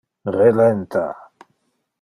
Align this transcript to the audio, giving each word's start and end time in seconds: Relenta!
Relenta! 0.35 1.05